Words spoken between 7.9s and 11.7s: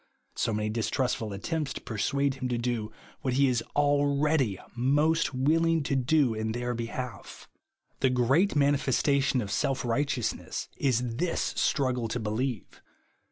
The great manifestation of self righteous ness, is this